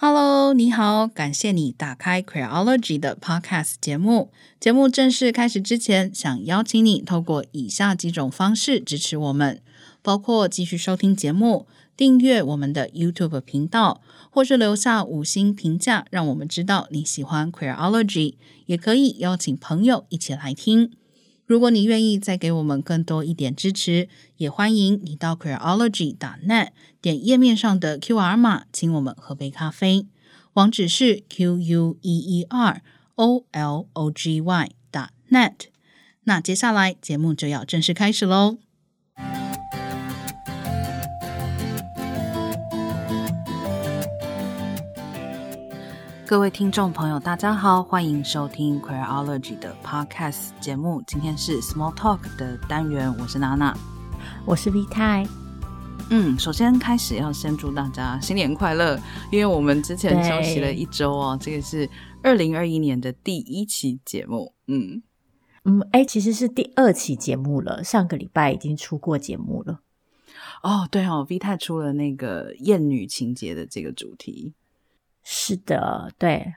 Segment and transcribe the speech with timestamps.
[0.00, 4.30] Hello，你好，感谢你打开 Queerology 的 Podcast 节目。
[4.60, 9.60] 节目正式开始之前，想邀请你透过以下几种方式支持我们，
[10.00, 11.66] 包括继续收听节目、
[11.96, 14.00] 订阅我们的 YouTube 频道，
[14.30, 18.34] 或是留下五星评价，让我们知道你喜欢 Queerology。
[18.66, 20.92] 也可以邀请朋友一起来听。
[21.44, 26.68] 如果你愿意再给我们更多一点支持，也欢迎你到 Queerology.net
[27.00, 30.06] 点页面上的 QR 码，请我们喝杯咖啡。
[30.54, 32.82] 网址是 Q U E E R
[33.14, 35.68] O L O G Y 打 .net。
[36.24, 38.58] 那接下来节目就要正式开始喽。
[46.26, 51.02] 各位听众朋友，大家好，欢迎收听 Queerology 的 Podcast 节目。
[51.06, 53.74] 今天是 Small Talk 的单元，我是娜娜，
[54.44, 55.24] 我是 V 太。
[56.10, 58.98] 嗯，首先开始要先祝大家新年快乐，
[59.30, 61.88] 因为我们之前休息了一周哦，这个是
[62.22, 64.54] 二零二一年的第一期节目。
[64.68, 65.02] 嗯
[65.64, 69.80] 嗯，哎，其实是第二期节目了，上个礼拜已经出过节目了。
[70.62, 74.54] 哦，对哦，V 太出了那个厌女情节的这个主题。
[75.22, 76.54] 是的，对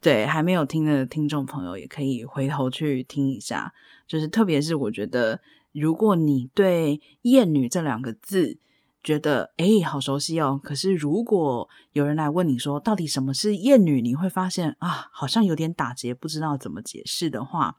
[0.00, 3.74] 对，还没有听的听众朋友也可以回头去听一下。
[4.06, 5.40] 就是特别是我觉得，
[5.72, 8.58] 如果你对“厌女”这两个字
[9.04, 17.76] 觉得诶好熟悉哦，可是如果有人来问你说到底什么是厌女，你会发现啊，好像有点打结，不知道怎么解释的话，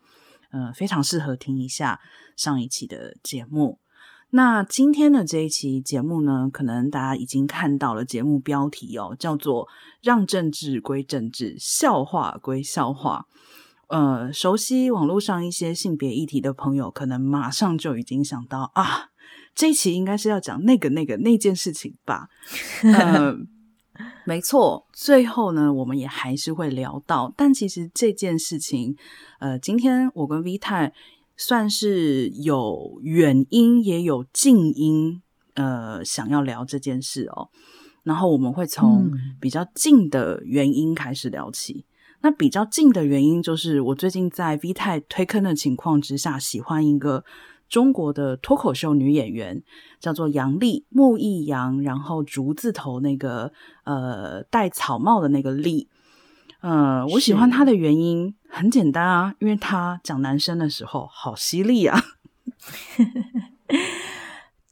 [0.52, 2.00] 呃，非常适合听一下
[2.38, 3.80] 上一期的节目。
[4.30, 9.68] 那今天的这一期节目呢，可能大家已经看到了节目标题哦，叫做
[10.04, 13.28] “让政治归政治，笑话归笑话”。
[13.88, 19.12] 呃，熟悉网络上一些性别议题的朋友，可能马上就已经想到啊，
[19.56, 22.28] 这一期应该是要讲那个那个那件事情吧？
[22.84, 23.36] 呃，
[24.26, 24.86] 没错。
[24.94, 28.96] 最后呢，我们也还是会聊到，但其实这件事情，
[29.40, 30.94] 呃，今天我跟 V 太。
[31.38, 35.22] 算是有远因也有近因，
[35.56, 37.50] 呃，想要聊这件事哦。
[38.04, 39.12] 然后我们会从
[39.42, 41.74] 比较近的原因开始聊起。
[41.74, 41.84] 嗯、
[42.22, 47.26] 那比较近的原因就是，我最近在 V 太推坑的情况之下，喜欢一个
[47.68, 49.64] 中国的脱口秀女演员，
[50.00, 53.52] 叫做杨丽，木易杨，然后竹字头那个
[53.84, 55.90] 呃戴草帽的那个丽。
[56.62, 62.02] 呃，我喜欢她的原因很简单啊，因为她讲男生的时候好犀利啊。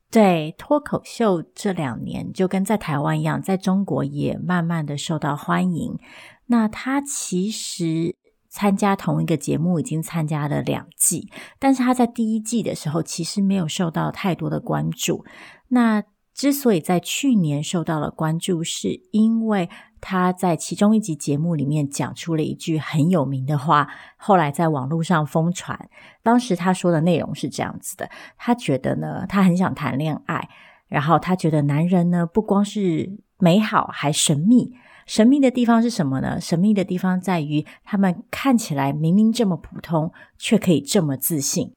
[0.10, 5.98] 对，脱口秀这两年就跟在台湾一样，在中国也慢慢的受到欢迎。
[6.46, 8.16] 那他其实
[8.54, 15.26] 参加同一个节目已经参加了两季，但是他在第一季的时候其实没有受到太多的关注。
[15.70, 16.04] 那
[16.36, 23.88] 之所以在去年受到了关注，是因为他在其中一集节目里面讲出了一句很有名的话，
[24.18, 25.90] 后来在网络上疯传。
[26.22, 30.48] 当时他说的内容是这样子的：他觉得呢，他很想谈恋爱，
[30.88, 34.74] 然后他觉得男人呢，不光是美好，还神秘。
[35.06, 36.40] 神秘的地方是什么呢？
[36.40, 41.74] 神秘的地方在于他们看起来明明这么普通，却可以这么自信。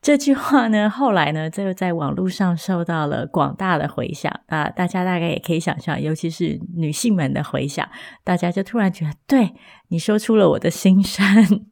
[0.00, 4.68] 这句话呢，后来呢，就在网络上受到了广大的回响啊！
[4.68, 7.88] 大家大概也可以想象，尤其是女性们的回响，
[8.24, 9.54] 大家就突然觉得，对，
[9.88, 11.66] 你说出了我的心声。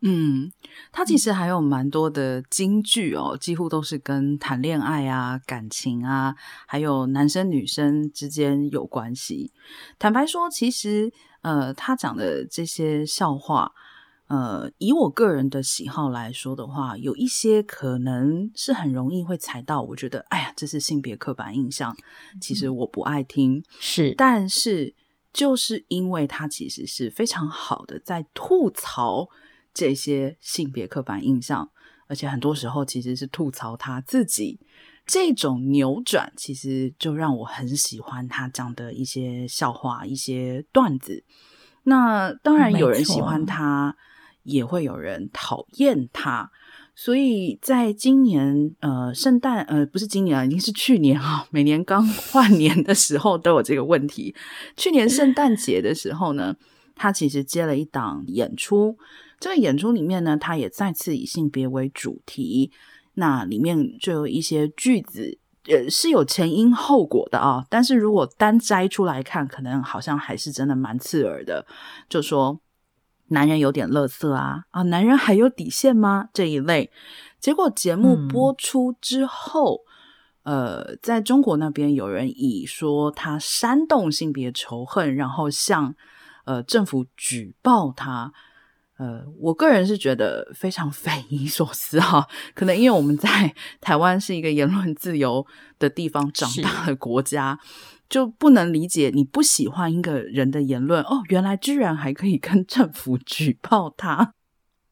[0.00, 0.50] 嗯，
[0.92, 6.34] 他其实还有蛮多的金句哦，几乎都是跟谈恋爱啊、感情啊，
[6.66, 9.52] 还有男生女生之间有关系。
[9.98, 13.72] 坦白说，其实呃，他讲的这些笑话。
[14.28, 19.80] 呃，以我个人的喜好来说的话，有一些可能是很容易会踩到。
[19.80, 21.96] 我觉得，哎呀，这是性别刻板印象，
[22.38, 23.64] 其实我不爱听。
[23.80, 24.94] 是，但是
[25.32, 29.30] 就是因为他其实是非常好的在吐槽
[29.78, 31.70] 这些性别刻板印象，
[32.08, 34.58] 而且很多时候其实是吐槽他自己。
[35.06, 41.22] 这种扭转，其实就让我很喜欢他讲的一些笑话、一些段子。
[41.84, 43.96] 那当然有人喜欢他。
[44.44, 46.50] 也会有人讨厌他，
[46.94, 54.34] 所以在今年呃圣诞呃不是今年啊，已经是去年啊，每年刚 换年的时候都有这个问题。
[54.74, 56.56] 去年圣诞节的时候呢，
[56.94, 58.96] 他其实接了一档演出，
[59.40, 62.70] 这个演出里面呢，他也再次以性别为主题，
[63.14, 71.66] 那里面就有一些句子，呃是有前因后果的啊，但是如果单摘出来看，可能好像还是真的蛮刺耳的，
[72.08, 72.60] 就说。
[73.30, 74.80] 男人有点乐色啊啊！
[74.84, 76.30] 男人还有底线吗？
[76.32, 76.90] 这一类，
[77.38, 79.80] 结果节目播出之后，
[80.44, 85.94] 呃，在中国那边有人以说他煽动性别仇恨，然后向
[86.46, 88.32] 呃政府举报他。
[88.98, 92.26] 呃，我个人是觉得非常匪夷所思哈。
[92.52, 95.46] 可能因为我们在台湾是一个言论自由
[95.78, 97.60] 的地方长大的国家，
[98.08, 104.34] 就不能理解你不喜欢一个人的言论哦，原来居然还可以跟政府举报他。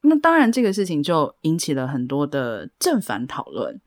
[0.03, 3.81] 那当然，这个事情就引起了很多的正反讨论。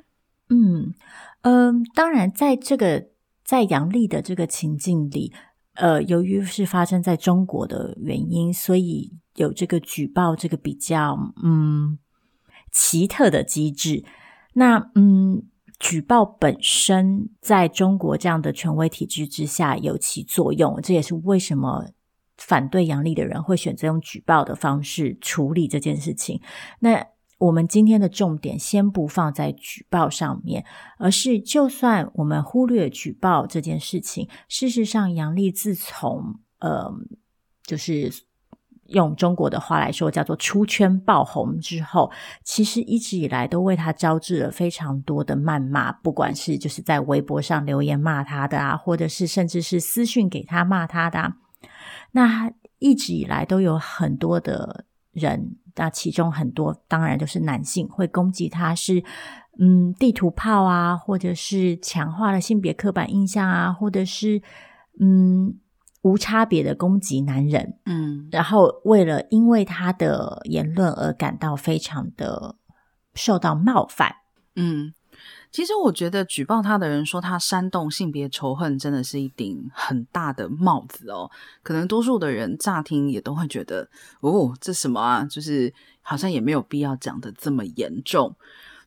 [0.51, 0.93] 嗯
[1.41, 3.07] 嗯、呃，当然，在这个
[3.43, 5.33] 在杨丽的这个情境里，
[5.77, 9.15] 呃，由于是发生在中国的原因，所以。
[9.41, 11.99] 有这个举报这个比较嗯
[12.71, 14.05] 奇特的机制，
[14.53, 15.43] 那嗯
[15.79, 21.87] 举报本身在中国这样的权威体制之下有其作用，这也是为什么
[22.37, 26.41] 反对杨丽的人会选择用举报的方式处理这件事情。
[26.81, 27.07] 那
[27.39, 30.65] 我们今天的重点先不放在举报上面，
[30.99, 36.93] 而是就算我们忽略举报这件事情，事实上杨丽自从呃
[37.65, 38.13] 就是。
[38.91, 42.11] 用中国的话来说，叫做出圈爆红之后，
[42.45, 51.37] 其实一直以来都为他招致了非常多的谩骂，不管是就是在微博上留言骂他的啊，或者是甚至是私讯给他骂他的啊，
[52.13, 59.05] 那一直以来都有很多的人，那其中很多当然就是男性会攻击他是
[59.61, 64.43] 嗯地图炮啊，或者是强化了性别刻板印象啊，或者是
[65.01, 65.59] 嗯。
[66.03, 72.57] 无差别的攻击男人，嗯，然后为了因为他的言论而感到非常的
[73.15, 74.15] 受到冒犯，
[74.57, 74.95] 嗯，
[75.51, 81.31] 其实我觉得举报他的人说他煽动性别仇恨，真的是一顶很大的帽子哦。
[81.63, 83.89] 可能多数的人乍听也都会觉得，
[84.21, 85.25] 哦，这什么啊？
[85.25, 88.35] 就是好像也没有必要讲的这么严重。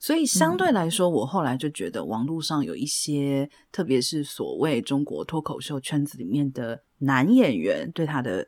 [0.03, 6.83] 所以相对来说，我后来就觉得网络上有一些，特别是所谓中国脱口秀圈子里面的。
[6.99, 8.45] 男演员对他的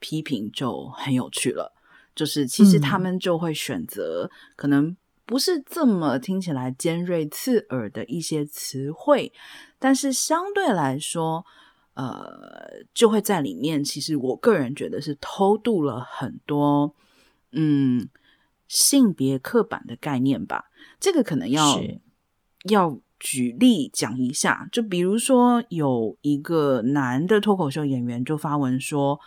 [0.00, 1.74] 批评就很有趣了，
[2.14, 4.94] 就是其实他们就会选择可能
[5.24, 9.32] 不是这么听起来尖锐刺耳的一些词汇，
[9.78, 11.44] 但是相对来说，
[11.94, 13.82] 呃，就会在里面。
[13.82, 16.94] 其实我个人觉得是偷渡了很多，
[17.52, 18.08] 嗯，
[18.68, 20.67] 性别刻板的概念吧。
[20.98, 21.80] 这个可能要
[22.70, 23.00] 要。
[23.20, 29.18] 举例讲一下，就比如说有一个男的脱口秀演员就发文说，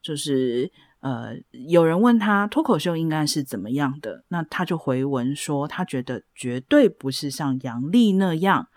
[0.00, 0.70] 就是
[1.00, 8.68] 呃，有人问他脱口秀应该是怎么样的，那他就回文说他觉得绝对不是像杨笠那样，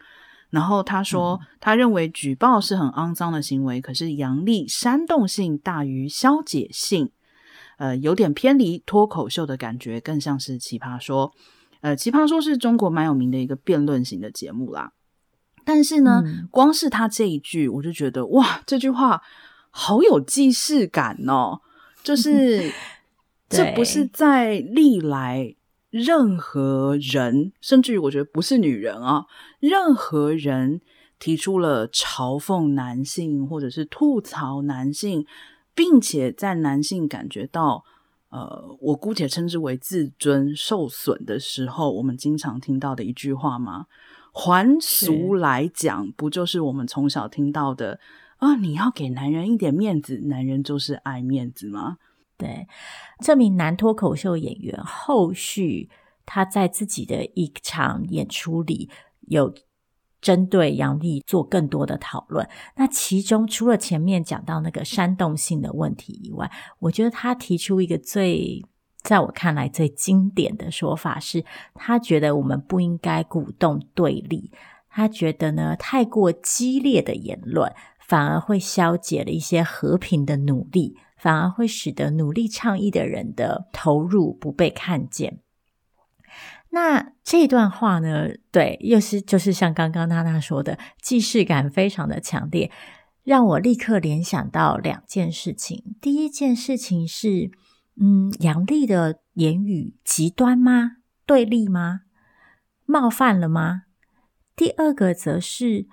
[0.49, 7.11] 然后他说他认为举报是很肮脏的行为，可是杨笠煽动性大于消解性，
[7.77, 11.31] 呃，有点偏离脱口秀的感觉，更像是奇葩说。
[11.85, 14.93] 呃，奇葩说是中国蛮有名的一个辩论型的节目啦，
[15.63, 19.21] 但是呢，嗯、光是他这一句，我就觉得哇，这句话
[19.69, 21.61] 好有既视感哦，
[22.01, 22.71] 就 是
[23.47, 25.55] 这不是在历来
[25.91, 29.27] 任何人，甚至于我觉得不是女人啊，
[29.59, 30.81] 任何人
[31.19, 35.27] 提出了嘲讽男性或者是吐槽男性，
[35.75, 37.85] 并且在男性感觉到。
[38.35, 43.85] 呃，我姑且称之为自尊受损的时候，我们经常听到的一句话吗？
[44.33, 47.97] 还俗来讲，不就是我们从小听到的
[48.39, 48.57] 啊？
[48.57, 51.95] 你要给男人一点面子，男人就是爱面子吗？
[52.37, 52.67] 对，
[53.23, 55.89] 这名男脱口秀演员后续
[56.25, 58.89] 他在自己的一场演出里
[59.29, 59.53] 有。
[60.25, 68.65] 针对杨丽做更多的讨论，那其中除了前面讲到那个煽动性的问题以外，我觉得他提出一个最
[69.03, 74.49] 在我看来最经典的说法是，他觉得我们不应该鼓动对立，
[74.89, 85.44] 他觉得呢，太过激烈的言论反而会消解了一些和平的努力，反而会使得努力倡议的人的投入不被看见。
[86.75, 92.69] 那这段话呢，对，又是就是像刚刚娜娜说的，既视感非常的强烈，
[93.23, 95.95] 让我立刻联想到两件事情。
[96.01, 97.49] 第一件事情是，
[97.97, 100.97] 嗯，杨丽的言语极端吗？
[101.25, 102.01] 对立吗？
[102.85, 103.83] 冒犯了吗？
[104.53, 105.87] 第二个则是，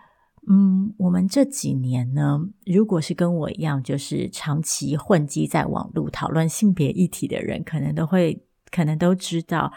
[0.50, 9.72] 嗯，我们这几年呢，如果是跟我一样，就是长期混迹在网络讨论性别议题的人，可能都会，可能都知道。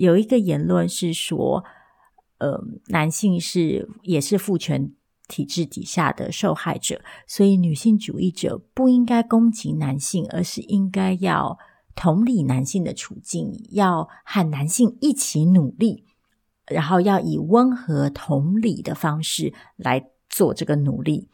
[0.00, 1.64] 有一个言论是说，
[2.38, 4.92] 呃，男性是也是父权
[5.28, 11.58] 体制底下的受害者，所以女性主义者不应该攻击男性，而是应该要
[11.94, 16.04] 同理男性的处境，要和男性一起努力。
[16.66, 21.28] 然后要以温和同理的方式来做这个努力。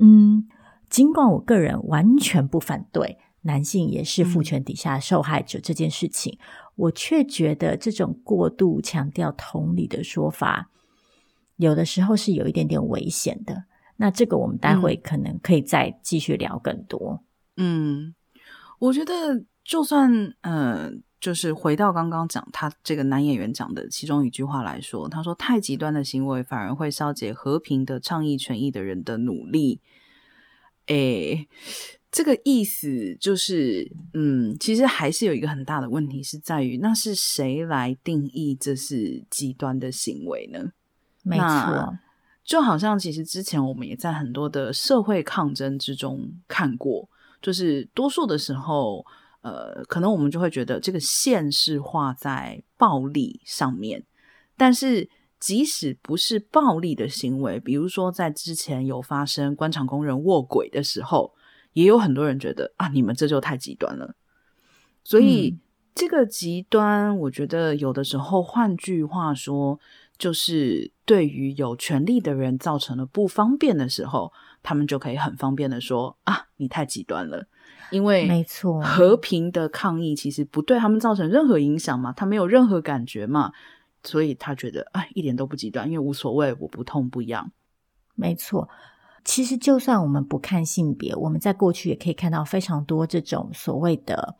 [0.00, 0.48] 嗯，
[0.88, 10.70] 尽管我个人完全不反对男性也是父权底下受害者这件事情，嗯、我却觉得这种过度强调同理的说法，
[11.56, 13.64] 有的时候是有一点点危险的。
[13.96, 17.22] 那这个我们待会可能可以再继续聊更多。
[17.56, 18.14] 嗯，
[18.78, 20.92] 我觉得就算呃。
[21.20, 29.80] 就是回到刚刚讲他这个男演员讲的其中一句话来说，他说太极端的行为反而会消解和平的倡议权益的人的努力。
[30.88, 31.48] 诶，
[32.14, 40.70] 这个意思就是，嗯，其实还是有一个很大的问题是在于，那是谁来定义这是极端的行为呢？
[41.24, 41.98] 没错，
[42.44, 47.08] 就好像其实之前我们也在很多的社会抗争之中看过，
[47.42, 49.04] 就是多数的时候。
[49.44, 54.02] 呃，可能我们就会觉得这个线是画在暴力上面，
[54.56, 55.06] 但是
[55.38, 61.30] 即使不是暴力的行为，比如说在之前有发生官场工人卧轨的时候，
[61.74, 64.14] 也有很多人觉得啊，你们这就太极端了。
[65.04, 65.60] 所以、嗯、
[65.94, 69.78] 这个极端，我觉得有的时候，换句话说，
[70.16, 77.46] 就是对于有权利的人造成了不方便的时候，他们就可以很方便的说啊，你太极端了。
[77.90, 83.52] 因为没错，和平的抗议其实不对他们造成任何影响嘛，他没有任何感觉嘛，
[84.02, 87.52] 所以他觉得哎，一点都不极端，因为无所谓，我不痛不痒。
[88.14, 88.68] 没错，
[89.24, 94.36] 其实就算我们不看性别，我们在过去也可以看到非常多这种所谓的，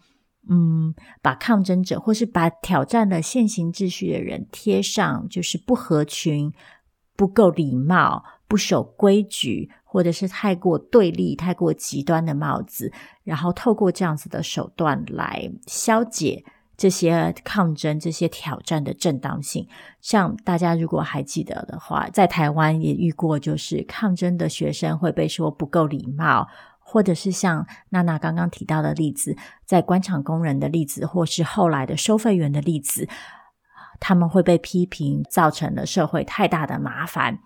[0.48, 6.52] 嗯，把抗争者或是把挑战了现行秩序的人贴上就是不合群、
[7.16, 9.70] 不够礼貌、不守规矩。
[9.94, 16.44] 或者是太过对立、太过极端的帽子，然后透过这样子的手段来消解
[16.76, 19.68] 这些抗争、这些挑战的正当性。
[20.00, 33.08] 像大家如果还记得的话，在台湾也遇过，就是抗争的学生会被说不够礼貌，或者是像娜娜刚刚提到的例子，在官场工人的例子，或是后来的收费员的例子，
[34.00, 37.38] 他们会被批评造成了社会太大的麻烦。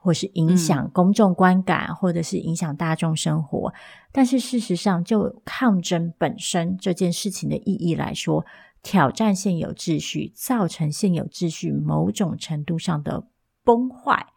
[0.00, 3.74] 或是影响公众观感，嗯、或者是影响大众生活，
[4.12, 8.46] 但是事实上，就抗争本身这件事情的意义来说，
[8.82, 13.26] 挑战现有秩序，造成现有秩序某种程度上的
[13.64, 14.28] 崩坏，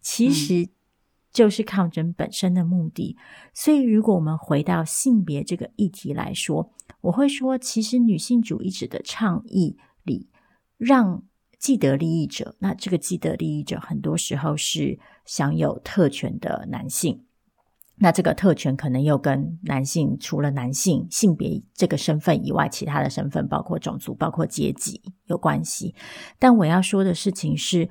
[0.00, 0.68] 其实
[1.32, 3.16] 就是抗争本身的目的。
[3.18, 6.70] 嗯、所以，如果我们回到性别这个议题来说，
[7.02, 10.30] 我会说，其实女性主义者的倡议里，
[10.78, 11.22] 让
[11.58, 17.24] 既得利益者，那这个既得利益者很多时候是享有特权的男性，
[17.96, 25.96] 那这个特权可能又跟男性除了男性性别这个身份以外，其他的身份包括种族、包括阶级有关系。
[26.38, 27.90] 但我要说的事情是，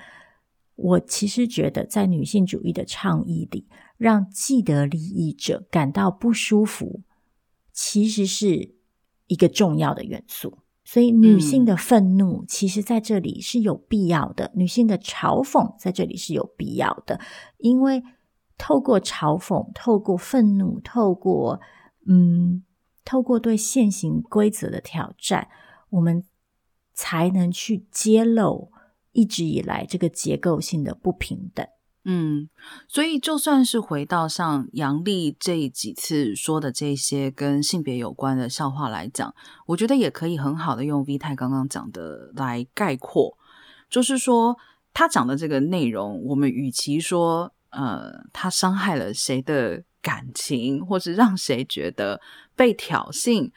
[0.75, 7.01] 我其实觉得在女性主义的倡议里，让既得利益者感到不舒服，
[7.73, 8.75] 其实是
[9.25, 10.59] 一个重要的元素。
[10.89, 17.19] 所以，女性的愤怒其实在这里是有必要的，嗯、女性的嘲讽在这里是有必要的，
[17.57, 18.01] 因为
[18.57, 21.59] 透过嘲讽、透过愤怒、透过
[22.07, 22.63] 嗯、
[23.03, 25.49] 透过对现行规则的挑战，
[25.89, 26.23] 我们
[26.93, 28.71] 才能去揭露
[29.11, 31.67] 一直以来这个结构性的不平等。
[32.09, 32.47] 嗯，
[32.87, 39.35] 所以就算是回到像杨丽这几次说的这些跟性别有关的笑话来讲，
[39.65, 43.37] 我觉得也可以很好的用 V 太刚刚讲的来概括，
[43.89, 44.57] 就是说
[44.93, 52.21] 他讲的这个内容，我们与其说呃他伤害了谁的感情，或是让谁觉得
[52.55, 53.51] 被挑衅，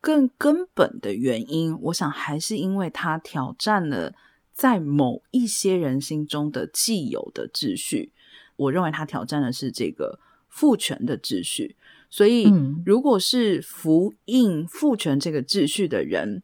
[0.00, 4.12] 更根本的原因，我想还是因为他挑战了。
[4.56, 8.10] 在某一些人心中的既有的秩序，
[8.56, 11.76] 我认为他挑战的是这个父权的秩序。
[12.08, 12.50] 所以，
[12.86, 16.42] 如果是服膺父权这个秩序的人，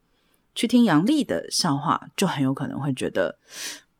[0.55, 3.39] 去听杨丽的笑话，就很有可能会觉得，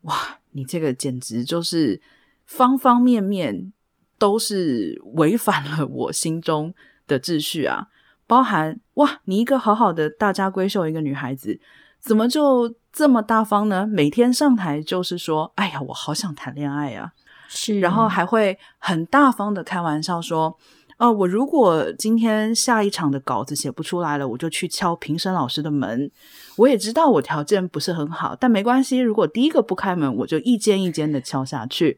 [0.01, 1.99] 哇，你这个简直就是
[2.45, 3.73] 方方面面
[4.19, 6.75] 都是违反了我心中
[7.07, 7.87] 的秩序啊！
[8.27, 11.59] 包含，哇，你一个好好的大家闺秀一个女孩子，
[11.99, 13.87] 怎么就这么大方呢？
[13.87, 17.11] 每天上台就是说：“哎呀，我好想谈恋爱呀！”
[17.49, 20.55] 是，然后还会很大方的开玩笑说
[20.99, 26.11] ：“哦，我如果今天下一场的稿子写不出来了，我就去敲评审老师的门。
[26.55, 28.99] 我也知道我条件不是很好，但没关系。
[28.99, 31.97] 如果第一个不开门，我就一间一间的敲下去。”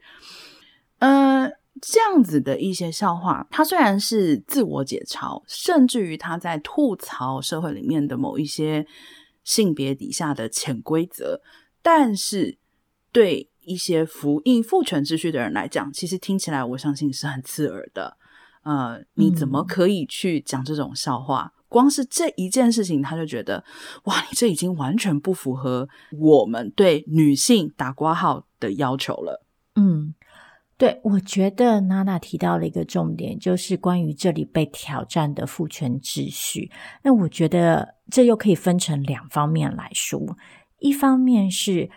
[1.00, 8.88] 嗯，这样子的一些笑话，他虽然是自我解嘲，甚至于他在吐槽社会里面的某一些。
[9.46, 11.40] 性别底下的潜规则，
[11.82, 12.58] 但是
[13.14, 18.18] 对一些服应父权秩序的人来讲，其实听起来我相信是很刺耳的。
[18.64, 21.46] 呃，你怎么可以去讲这种笑话？
[21.46, 23.64] 嗯、光是这一件事情，他就觉得
[24.06, 25.88] 哇，你这已经完全不符合
[26.20, 29.45] 我们对女性打括号的要求了。
[30.78, 36.70] 对，我觉得娜娜提到了一个重点，就是关于这里被挑战的父权秩序。
[37.02, 40.20] 那我觉得这又可以分成两方面来说，
[40.80, 41.90] 一方面是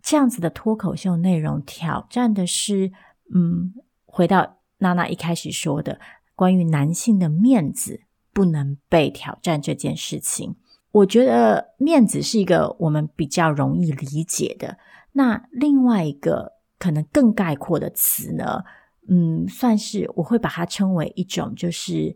[0.00, 2.92] 这样子的脱口秀内容挑战的是，
[3.34, 3.74] 嗯，
[4.06, 5.98] 回到娜娜一开始说的
[6.36, 8.02] 关于男性的面子
[8.32, 10.54] 不能被挑战这件事情。
[10.92, 14.78] 我觉得面子是一个我们比较容易理解的。
[15.14, 16.53] 那另外一个。
[16.84, 18.62] 可能更概括的词呢，
[19.08, 22.14] 嗯，算是我会把它称为一种就是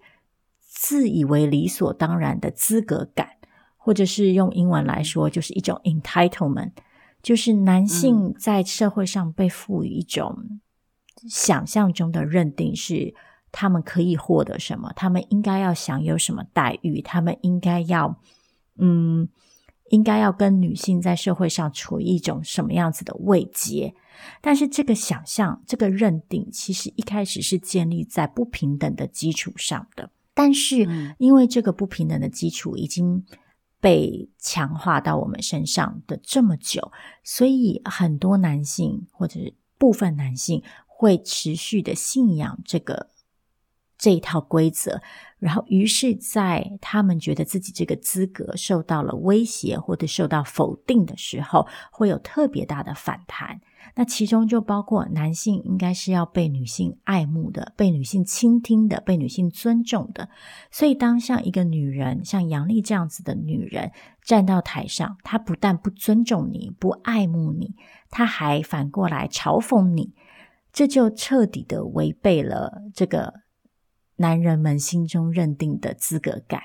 [0.60, 3.30] 自以为理所当然的资格感，
[3.78, 6.72] 或者是用英文来说，就是一种 entitlement，
[7.22, 10.60] 就是男性在社会上被赋予一种
[11.26, 13.14] 想象中的认定，是
[13.50, 18.20] 他们可以获得什么，他们应该要享有什么待遇，他们应该要，
[18.76, 19.30] 嗯。
[19.90, 23.94] 应该要跟女性在社会上处于一种什么样子的位阶？
[24.40, 30.10] 但是这个想象、这个认定，其实一开始是建立在不平等的基础上的。
[30.34, 33.24] 但是，因为这个不平等的基础已经
[33.80, 36.92] 被强化到我们身上的这么久，
[37.22, 43.10] 所以很多男性或者是部分男性会持续的信仰这个。
[43.98, 45.02] 这一套规则，
[45.40, 53.60] 然后于是，在他们觉得自己这个资格受到了威胁或者受到否定的时候，会有特别大的反弹。
[53.96, 60.28] 那其中就包括男性应该是要被女性爱慕的、被女性倾听的、被女性尊重的。
[60.70, 63.90] 所以，当像一个女人，像杨丽这样子的女人
[64.22, 67.74] 站到台上，她不但不尊重你、不爱慕你，
[68.10, 70.12] 她还反过来嘲讽你，
[70.72, 73.47] 这就彻底的违背了这个。
[74.18, 76.64] 男人们心中认定的资格感，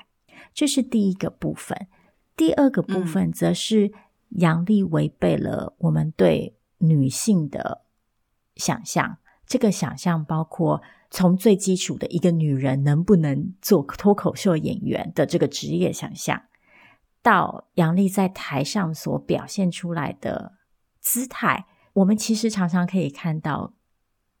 [0.52, 1.88] 这是第一个部分。
[2.36, 3.92] 第二个部分则是
[4.30, 7.82] 杨丽违背了我们对女性的
[8.56, 9.18] 想象。
[9.46, 16.42] 这个想象包括从最基础的一个女人能不能做脱口秀演员的这个职业想象，
[17.22, 20.54] 到杨丽在台上所表现出来的
[21.00, 23.74] 姿态，我们其实常常可以看到。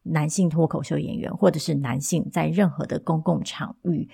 [0.04, 4.08] 男性脱口秀演员，或者是男性在任何的公共场域，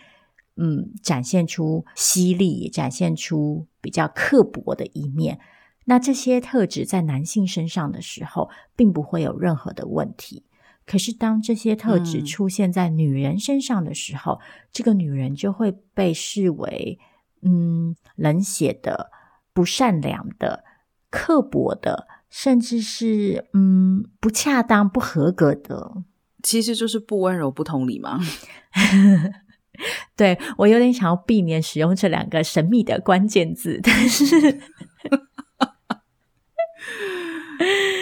[0.56, 5.38] 嗯，展现出犀利，展现出比较刻薄的一面。
[5.86, 10.44] 那这些特质在男性身上的时候，并不会有任何的问题。
[10.86, 14.40] 可是当这些特质出现在女人身上的时候，嗯、
[14.72, 16.98] 这个女人就会被视为，
[17.42, 19.10] 嗯，冷血的、
[19.52, 20.64] 不善良的、
[21.10, 22.06] 刻薄的。
[22.30, 26.04] 甚至是嗯，不恰当、不合格的，
[26.42, 28.20] 其实就是不温柔、不同理嘛。
[30.14, 34.26] 对，我有点想要避免使用这两个神秘的关键字，但是，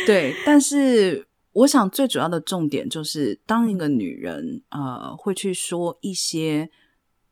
[0.07, 6.69] 对，但是我想最主要的重点就是，当一个女人呃会去说一些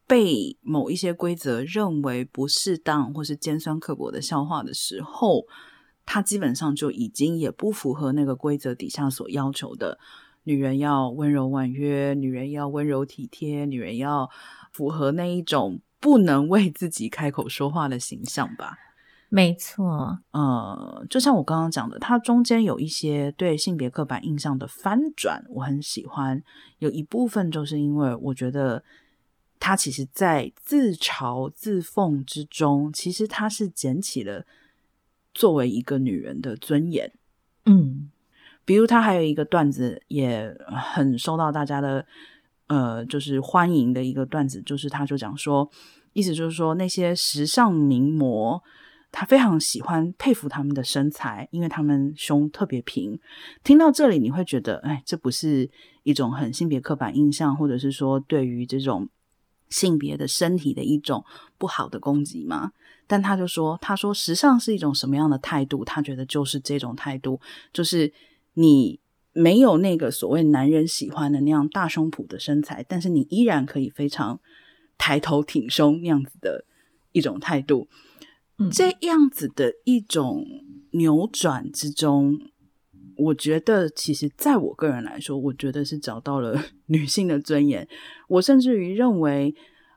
[0.07, 5.45] 被某一些规则认为不适当或是尖酸刻薄的笑话的时候。
[6.07, 9.99] 他基本上就已经也不符合那个规则底下所要求的，
[10.45, 14.31] 女人要温柔婉约，女人要温柔体贴，女人要
[14.73, 18.79] 符合那一种不能为自己开口说话的形象吧？
[19.29, 26.41] 没错，呃，就像我刚刚讲的，它中间有一些对性别刻板印象的翻转，我很喜欢。
[26.79, 28.85] 有一部分就是因为我觉得
[29.59, 34.47] 他其实，在自嘲自讽之中，其实他是捡起了。
[35.37, 37.13] 作为一个女人的尊严，
[37.67, 38.11] 嗯，
[38.65, 40.57] 比如他还有一个段子也
[40.97, 42.07] 很受到大家的
[42.69, 45.71] 呃，就是欢迎的一个段子，就是他就讲说，
[46.15, 48.63] 意思就是说那些时尚名模，
[49.13, 53.21] 他非常喜欢佩服他们的身材，因为他们胸特别平。
[53.63, 55.71] 听到这里，你会觉得，哎，这不是
[56.03, 59.07] 一种很性别刻板印象，或者是说对于这种
[59.69, 61.23] 性别的身体的一种
[61.59, 62.73] 不好的攻击吗？
[63.09, 65.85] 但他就说：“他说时尚是一种什么样的态度？
[65.85, 67.41] 他觉得就是这种态度，
[67.73, 68.13] 就是
[68.55, 68.99] 你
[69.33, 74.41] 没有那个所谓男人喜欢的那样大胸脯的身材，但是你依然可以非常
[74.99, 76.65] 抬头挺胸那样子的
[77.13, 77.89] 一种态度。
[78.59, 80.45] 嗯，这样子的一种
[80.91, 82.41] 扭转之中，
[83.17, 87.87] 我觉得其实在我个人来说，我觉得是找到了 女性的尊严。
[88.29, 89.55] 我甚至于认为。”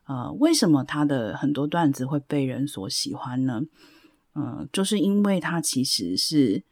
[0.09, 3.61] 呃，为什么他的很多段子会被人所喜欢呢？
[4.33, 6.63] 嗯、就是因为他其实是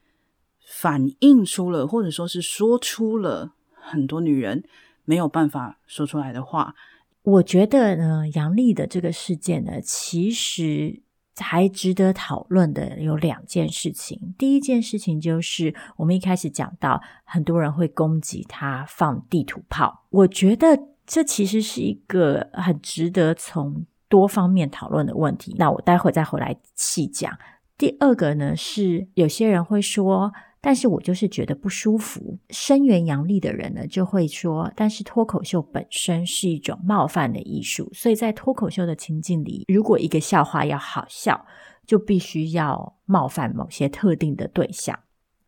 [0.66, 4.64] 反映出了，或者说是说出了很多女人
[5.06, 6.74] 没有办法说出来的话。
[7.22, 11.02] 我觉得呢，杨丽的这个事件呢，其实
[11.36, 14.34] 还值得讨论的有两件事情。
[14.36, 23.88] 第一件事情就是我们一开始讲到，很多人会攻击他放地图炮，我觉得这其实是一个很值得从。
[24.10, 27.38] 多方面讨论的问题，那我待会再回来细讲。
[27.78, 32.40] 第二个呢，是有些人会说，但是我就是觉得不舒服。
[32.50, 41.46] 声援杨丽的人呢，就会说，但是脱口秀本身是一种冒犯的艺术，所以在脱口秀的情境里，如果一个笑话要好笑，
[41.86, 44.98] 就必须要冒犯某些特定的对象。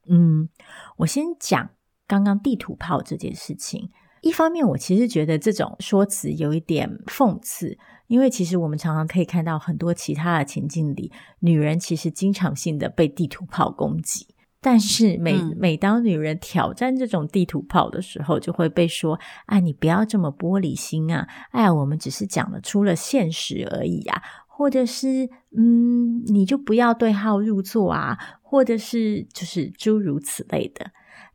[0.09, 0.49] 嗯，
[0.97, 1.69] 我先讲
[2.05, 3.89] 刚刚地图炮这件事情。
[4.21, 7.77] 一方面，我其实觉得这种说辞有一点讽刺。
[8.07, 14.25] 因为其实我们常常可以看到很多其他的情境里，女人其实经常性的被地图炮攻击，
[14.59, 21.27] 但是每、嗯、每当女人挑战这种地图炮的时候，就会被说：“哎，你不要这么玻璃心啊！
[21.51, 30.89] 哎呀，我们只是讲了出了现实而已啊，或者是嗯，你就不要对号入座啊，或者是就是诸如此类的。”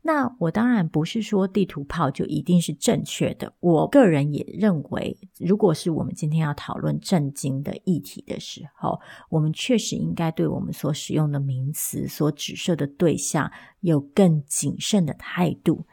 [0.06, 3.50] 那我当然不是说地图炮就一定是正确的。
[3.60, 15.86] 我个人也认为，如果是我们今天要讨论正经的议题的时候，我们确实应该对我们所使用的名词、所指涉的对象有更谨慎的态度。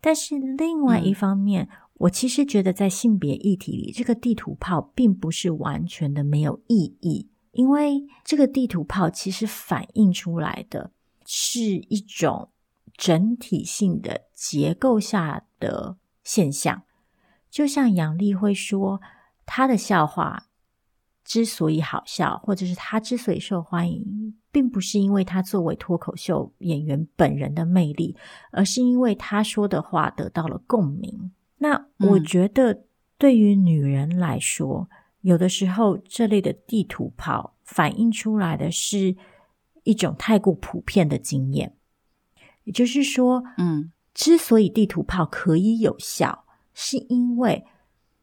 [0.00, 10.92] 但是另外一方面，嗯、我其实觉得在性别议题里，这个地图炮并不是完全的没有意义，因为这个地图炮其实反映出来的
[11.26, 12.50] 是一种。
[12.98, 16.82] 整体性的结构下的现象，
[17.48, 19.00] 就像杨丽会说，
[19.46, 20.48] 她的笑话
[21.24, 28.16] 之所以好笑，或者是她之所以受欢迎，并不是因为她作为脱口秀演员本人的魅力，
[28.50, 31.30] 而是因为她说的话得到了共鸣。
[31.58, 32.82] 那我觉得，
[33.16, 39.16] 对于女人来说，嗯、有的时候这类的地图炮反映出来的是
[39.84, 41.76] 一种太过普遍的经验。
[42.68, 47.64] 也就是说，嗯，之所以地图炮可以有效，是因为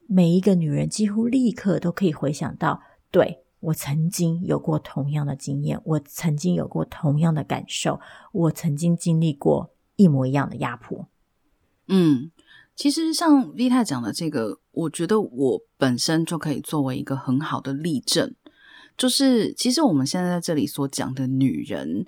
[0.06, 2.80] 每一个女人几乎立刻都可以回想到，
[3.10, 8.00] 对，我曾经有过同样的经验，我曾经有过同样的感受，
[8.34, 11.10] 我曾经经历过一模一样的压迫。
[11.88, 12.30] 嗯，
[12.76, 18.36] 其实像 V 太讲的这个，我觉得我本身就可以作为一个很好的例证，
[18.96, 22.06] 就是其实我们现在在这里所讲的女人。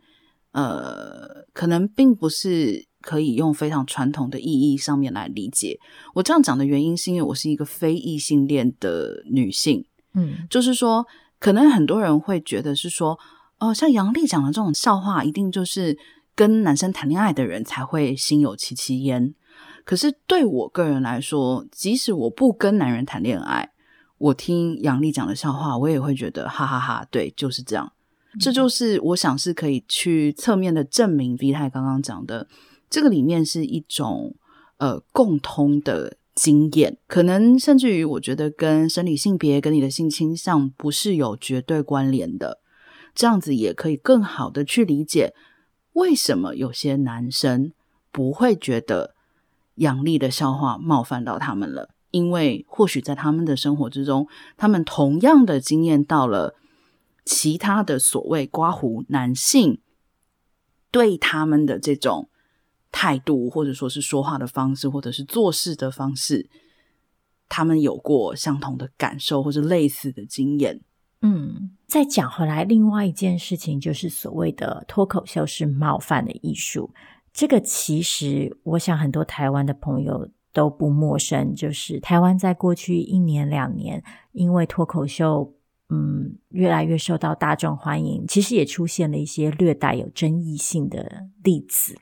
[0.57, 5.79] 呃，可能并不是可以用非常传统的意义上面来理解。
[6.15, 9.85] 我这样讲的原因，是因为我是一个非异性恋的女性。
[10.15, 11.05] 嗯，就是说，
[11.39, 13.19] 可能很多人会觉得是说，
[13.59, 15.95] 哦，像杨丽讲的这种笑话，一定就是
[16.33, 19.35] 跟男生谈恋爱的人才会心有戚戚焉。
[19.85, 23.69] 可是对我个人来说，即使我不跟男人谈恋爱，
[24.17, 27.93] 我听杨丽讲的笑话，我也会觉得哈哈哈哈，对，就是这样。
[28.39, 32.47] 这就是我想是可以去侧面的证明 V 太刚刚讲的，
[32.87, 34.35] 这个里面是一种
[34.77, 42.59] 呃共通的经验，可能甚至于我觉得跟生理性别跟你的性倾向不是有绝对关联的，
[43.15, 45.33] 这样子也可以更好的去理解
[45.93, 47.71] 为什么有些男生
[48.11, 49.15] 不会觉得
[49.75, 56.53] 杨丽的笑话冒犯到他们了，因为或许在他们的生活之中，他们同样的经验到了。
[57.27, 59.81] 其他的所谓刮胡男性
[60.89, 62.29] 对他们的这种
[62.89, 66.49] 态度，或者说是说话的方式，或者是做事的方式，
[67.49, 70.79] 他们有过相同的感受或者类似的经验。
[71.21, 76.93] 嗯，再讲回来，另外一件事情就是所谓的脱口秀是冒犯的艺术。
[77.33, 85.53] 这个其实我想很多台湾的朋友都不陌生，就是台湾在过去一年两年，因为脱口秀。
[85.89, 91.97] 嗯，越来越受到大众欢迎，其实也出现了一些略带有争议性的例子。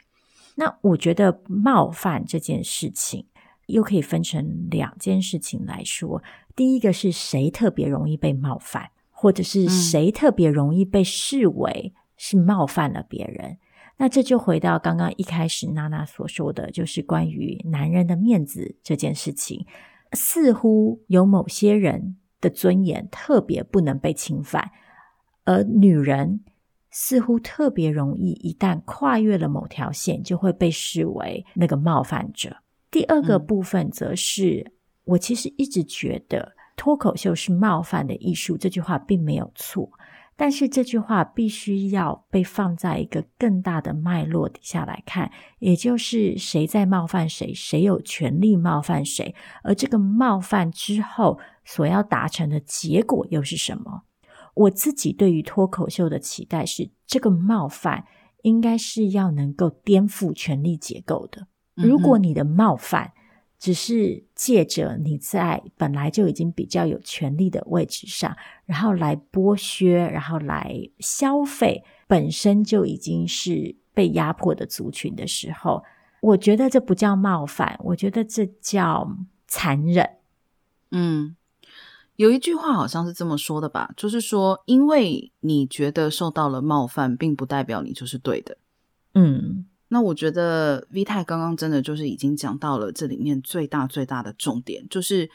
[0.55, 3.27] 那我觉得冒犯这件事情，
[3.67, 6.23] 又可以分成两件事情来说。
[6.55, 13.51] 第一个是谁特别容易被冒犯，或者是谁特别容易被视为是冒犯了别人。
[13.51, 13.57] 嗯。
[13.97, 19.67] 那这就回到刚刚一开始娜娜所说的，就是关于男人的面子这件事情，
[20.13, 22.17] 似乎有某些人。
[22.45, 24.69] 的尊严特别不能被侵犯，
[25.45, 26.41] 而女人
[26.91, 32.55] 似乎特别容易，一旦跨越了某条线，就会被视为那个冒犯者。
[32.91, 34.71] 第二个部分则是，嗯、
[35.05, 39.89] 我其实一直觉得脱口秀是冒犯的艺术，这句话并没有错，
[40.37, 54.03] 但是这句话必须要被放在一个更大的脉络底下来看，也就是谁在冒犯谁，谁有权利冒犯谁，而这个冒犯之后所要达成的结果又是什么？
[54.55, 58.05] 我自己对于脱口秀的期待是，这个冒犯
[58.43, 61.47] 应该是要能够颠覆权力结构的。
[61.75, 63.11] 如果你的冒犯，
[63.57, 75.83] 只是借着你在本来就已经比较有权利的位置上，然后来剥削，然后来消费本身就已经是被压迫的族群的时候，
[76.21, 79.09] 我觉得这不叫冒犯，我觉得这叫
[79.47, 80.07] 残忍。
[80.91, 81.35] 嗯，
[82.17, 88.57] 有一句话好像是这么说的吧，就是说，因为你觉得受到了冒犯，并不代表你就是对的。
[89.13, 89.65] 嗯。
[89.89, 95.29] 那我觉得 V 太刚刚真的就是已经讲到了这里面最大最大的重点，就是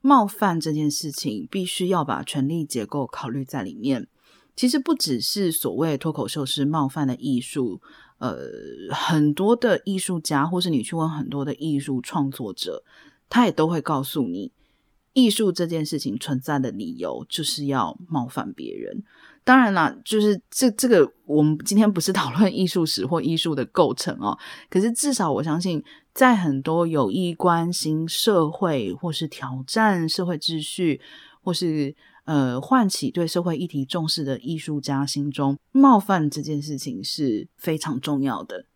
[0.00, 4.06] 冒犯这件事情必须要把权力结构考虑在里面。
[4.54, 7.80] 其实不只是所谓脱口秀是冒犯的艺术，
[8.18, 8.48] 呃，
[8.90, 12.82] 很多的艺术家或是你去问很多的艺术创作者，
[13.28, 14.50] 他也都会告诉你，
[15.18, 19.02] 艺术这件事情存在的理由就是要冒犯别人。
[19.42, 24.38] 当然啦，就是这这个，我们今天不是 讨论艺术史或艺术的构成哦。
[24.70, 31.00] 可是至少我相信，在很多有意关心社会或是挑战社会秩序，
[31.42, 38.66] 或是呃唤起对社会议题重视的艺术家心中，冒犯这件事情是非常重要的。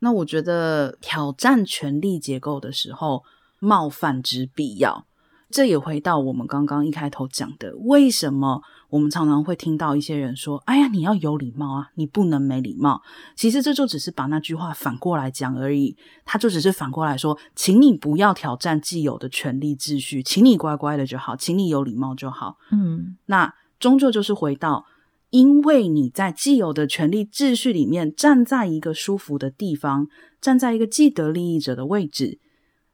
[0.00, 3.22] 那我觉得挑战权力结构的时候，
[3.58, 5.04] 冒犯之必要。
[5.50, 13.00] 这也回到我们刚刚一开头讲的，为什么我们常常会听到一些人说：“哎呀，你要有礼貌啊，你不能没礼貌。”
[13.34, 24.84] 其实这就只是把那句话反过来讲而已，他就只是反过来说：“请你不要挑战既有的权利秩序，请你乖乖的就好，请你有礼貌就好。”嗯，那终究就是回到，
[25.30, 30.08] 因为你在既有的权利秩序里面站在一个舒服的地方，
[30.42, 32.38] 站在一个既得利益者的位置，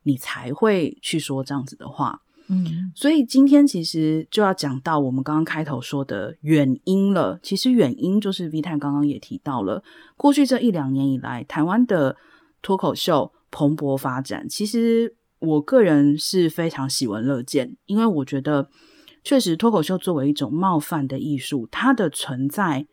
[0.05, 2.21] 你才会去说这样子的话。
[2.47, 7.41] 嗯，所以今天其实就要讲到我们刚刚开头说的原因了。
[7.43, 9.83] 其实原因就是 V 太刚刚也提到了，
[10.15, 12.17] 过去这一两年以来，台湾的
[12.61, 14.47] 脱口秀蓬勃发展。
[14.47, 18.69] 其实我个人是非常喜闻乐见，因为我觉得
[19.23, 22.87] 确实脱口秀作为一种冒犯的艺术，它的存在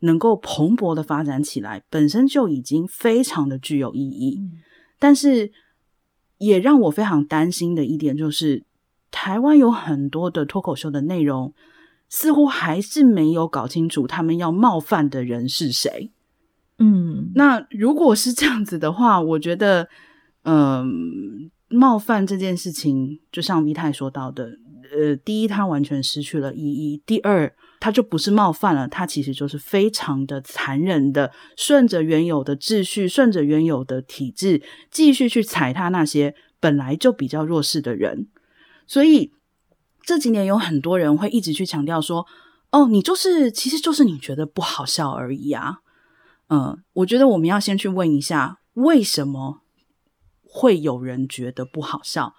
[0.00, 4.40] 能够蓬勃的发展起来，本身就已经非常的具有意义。
[4.40, 4.58] 嗯，
[4.98, 5.52] 但是
[6.38, 8.64] 也让我非常担心的一点就是。
[9.10, 11.52] 台湾有很多的脱口秀的内容，
[12.08, 16.10] 似乎还是没有搞清楚他们要冒犯的人是谁。
[16.78, 19.88] 嗯，那如果是这样子的话，我觉得，
[20.44, 20.86] 嗯、呃，
[21.68, 24.52] 冒犯这件事情，就像 V 太说到的，
[24.96, 38.28] 呃，第一，它完全失去了意义；第二，它就不是冒犯了，它其实就是非常的残忍的，顺着原有的秩序，顺着原有的体制，继续去踩踏那些本来就比较弱势的人。
[38.88, 39.30] 所以
[40.02, 42.26] 这几年有很多人会一直去强调说
[42.72, 45.80] ：“哦，你就是，其实就是你觉得不好笑而已啊。”
[46.50, 49.60] 嗯，我觉得我们要先去问一下，为什么
[50.42, 52.34] 会有人觉得不好笑？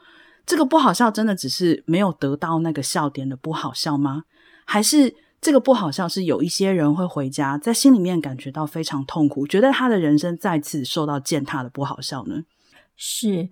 [0.48, 4.24] 这个不好笑真的只是没有得到那个笑点的不好笑吗？
[4.66, 12.46] 还是这个不好笑是有一些人会回家在心里面感觉到非常痛苦，觉得他的人生再次受到践踏的不好笑呢？
[12.96, 13.50] 是。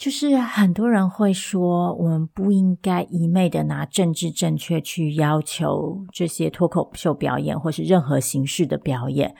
[0.00, 9.36] 就是很多人会说，我们不应该一昧的拿政治正确去要求这些脱口秀表演，或是任何形式的表演。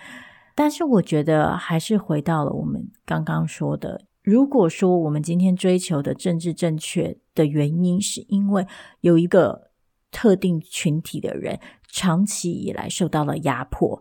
[0.55, 8.67] 但是，我觉得还是回到了我们刚刚说的，如果说我们今天追求的政治正确的原因，是因为
[9.01, 9.71] 有一个
[10.11, 13.99] 特定群体的人长期以来受到了压迫。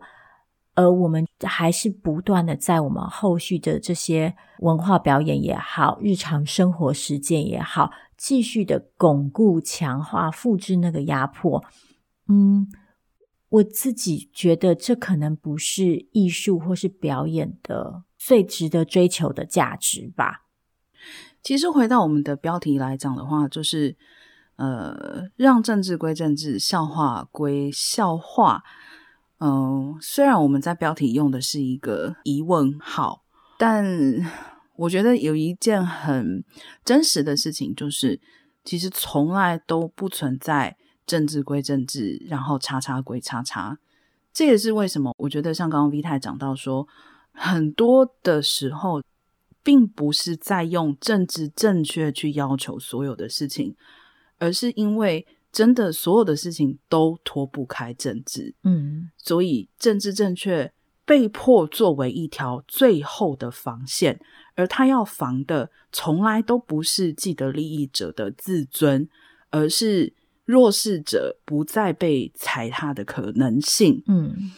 [0.80, 11.62] 而我们还是不断的在我们后续的这些文化表演也好，日常生活实践也好，继续的巩固、强化、复制那个压迫。
[12.28, 12.66] 嗯，
[13.50, 20.46] 我自己觉得这可能不是艺术或是表演的最值得追求的价值吧。
[21.42, 23.98] 其实回到我们的标题来讲的话，就是
[24.56, 28.62] 呃，让政治归政治，笑话归笑话。
[29.40, 33.22] 嗯，虽然我们在标题用的是一个疑问号，
[33.58, 33.84] 但
[34.76, 36.44] 我觉得有一件很
[36.84, 38.20] 真实的事情，就是
[38.64, 40.76] 其实从来都不存在
[41.06, 43.78] 政治归政治，然后叉叉归叉叉。
[44.32, 46.86] 这也是为什么我觉得像刚刚 V 太讲到说，
[47.32, 49.02] 很多的时候
[49.62, 53.74] 并不是在用政治正确去要求所有的事情，
[54.38, 58.54] 而是因为真的所有的事情都脱不开政治。
[58.62, 60.72] 嗯，所以政治正确
[61.04, 64.20] 被迫作为一条最后的防线，
[64.54, 69.08] 而他要防的从来都不是既得利益者的自尊，
[69.50, 70.12] 而是
[70.44, 74.02] 弱势者不再被踩踏的可能性。
[74.06, 74.52] 嗯，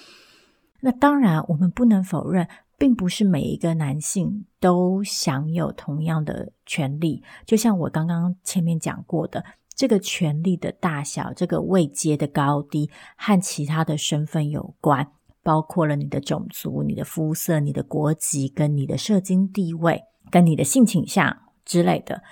[0.80, 2.48] 那当然，我们不能否认。
[2.78, 15.08] 并不是每一个男性都享有同样的权利，就像我刚刚前面讲过的，这个权利的大小、这个位阶的高低和其他的身份有关，
[15.42, 22.22] 包括了你的种族、你的肤色、你的国籍、跟你的社经地位、跟你的性倾向之类的。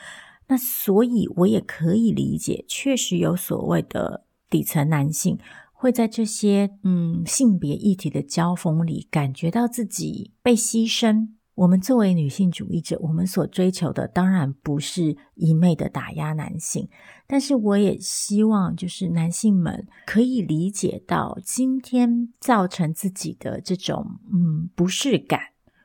[0.49, 5.39] 那所以，我也可以理解，确实有所谓的底层男性。
[5.73, 11.29] 会在这些嗯性别议题的交锋里，感觉到自己被牺牲。
[11.55, 16.89] 我们作为女性主义者，我们所追求的当然不是一昧的打压男性，
[17.27, 25.41] 但是我也希望就是男性们可以理解到，今天造成自己的这种嗯不适感，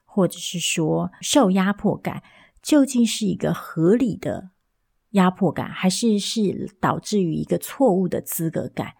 [0.06, 2.24] 或者是说受压迫感，
[2.62, 4.52] 究竟是一个合理的
[5.12, 8.94] 压迫感，还是是导致于一个错误的资格感？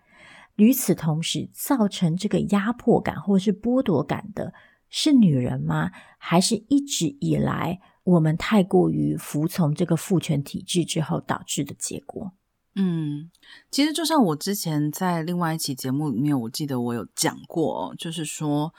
[0.56, 4.54] 与此同时，造成这个压迫感或是剥夺感的
[4.98, 5.92] 是女人吗？
[6.18, 12.32] 还是一直以来我们太过于服从这个父权体制之后导致的结果？
[12.76, 13.30] 嗯，
[13.70, 18.74] 其实就像我之前在另外一期节目里面，我记得我有讲过，就是说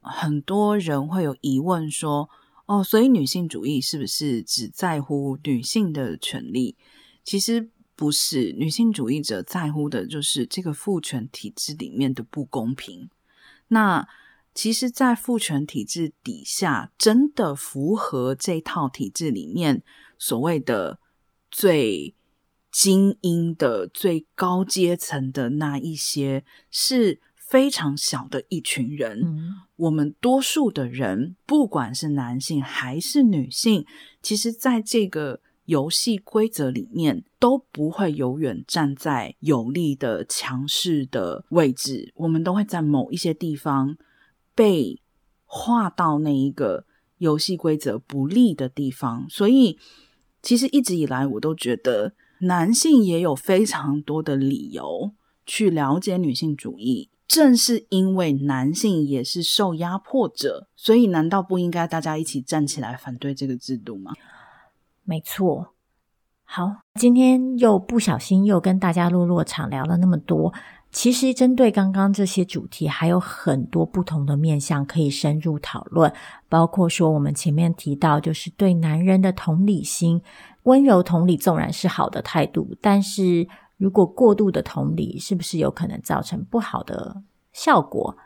[0.00, 2.28] 很多人会有疑问说，
[2.66, 6.76] 哦，所以女性主义是不是只在乎女性的权利？
[7.24, 7.70] 其实。
[7.96, 13.08] 不是，女性主义者在乎的就是这个父权体制里面的不公平。
[13.68, 14.08] 那
[14.54, 19.82] 其实，在父权体制底下，真的符合这套体制里面
[20.18, 21.00] 所谓的
[21.50, 22.14] 最
[22.70, 29.20] 精英的、最高阶层的那一些，是非常小的一群人。
[29.24, 29.54] 嗯。
[29.76, 33.84] 我们多数的人，不管是男性还是女性，
[34.22, 35.40] 其实在这个。
[35.66, 43.96] 游戏规则里面都不会永远站在有利的强势的位置，我们都会在某一些地方
[44.54, 45.00] 被
[45.44, 46.84] 划到那一个
[47.18, 49.26] 游戏规则不利的地方。
[49.28, 49.78] 所以，
[50.42, 55.12] 其实一直以来我都觉得男性也有非常多的理由
[55.46, 57.10] 去了解女性主义。
[57.26, 64.12] 正是因为男性也是受压迫者，所以难道不应该大家一起站起来反对这个制度吗？
[65.04, 65.74] 没错，
[66.44, 70.52] 好，今天又不小心又跟大家落落场聊了那么多。
[70.94, 76.10] 其实针对刚刚这些主题，还有很多不同的面向可以深入讨论，
[76.48, 80.22] 包括说我们前面提到，就是对男人的同理心，
[80.62, 87.20] 温柔同理纵然是好的态度，但是如果过度的同理，是不是有可能造成不好的
[87.52, 88.16] 效果？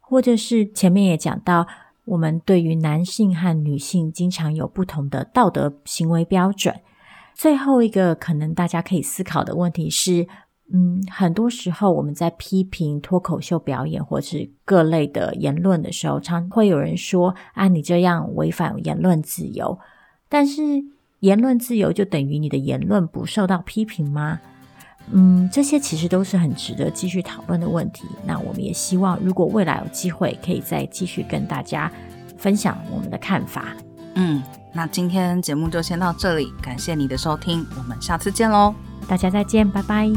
[0.00, 1.66] 或者是前面也讲到。
[2.06, 6.72] 我们对于男性和女性经常有不同的道德行为标准。
[7.34, 10.28] 最后一个可能大家可以思考的问题是，
[10.72, 19.78] 嗯，很多时候我们在批评脱口秀表演或是各类的言论的时候，常会有人说：“啊，你这样违反言论自由。”
[20.28, 20.62] 但是
[21.20, 24.40] 言论自由就等于你的言论不受到批评吗？
[25.12, 28.08] 嗯，这些其实都是很值得继续讨论的问题。
[28.24, 31.90] 那我们也希望，如果未来有机会，可以再继续跟大家
[32.36, 33.76] 分享我们的看法。
[34.14, 34.42] 嗯，
[34.74, 38.74] 那今天节目就先到这里，感谢你的收听，我们下次见喽，
[39.08, 40.10] 大家再见，拜拜。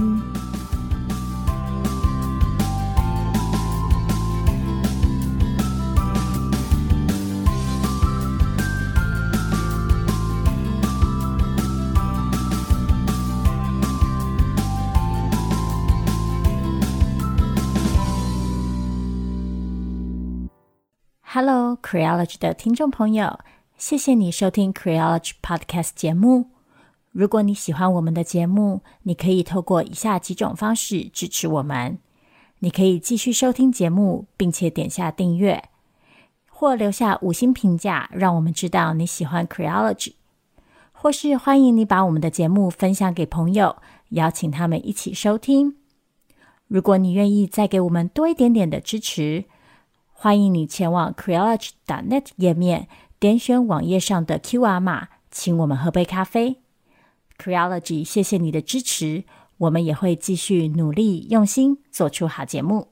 [21.81, 23.39] Creology 的听众朋友，
[23.75, 26.58] 谢谢你收听 Creology Podcast 节目。
[27.11, 31.97] 如果你喜欢我们的节目，你可以透过以下几种方式支持我们：
[32.59, 35.69] 你可以继续收听节目，并且点下订阅，
[36.47, 40.13] 或留下五星评价，让我们知道你喜欢 Creology；
[40.91, 43.77] 或是欢迎你把我们的节目分享给朋友，
[44.09, 45.77] 邀请他们一起收听。
[46.67, 49.45] 如果你愿意再给我们多一点点的支持，
[50.13, 56.61] 欢迎你前往 Creology.net 页面，点选网页上的 QR 码，请我们喝杯咖啡。
[57.41, 59.23] Creology，谢谢你的支持，
[59.57, 62.88] 我们也会继续努力用心做出好节目。